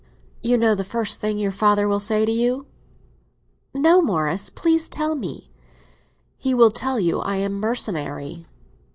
[0.41, 2.65] Do you know the first thing your father will say to you?"
[3.71, 5.51] "No, Morris; please tell me."
[6.39, 8.47] "He will tell you I am mercenary."